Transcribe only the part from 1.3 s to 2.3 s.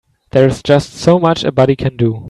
a body can do.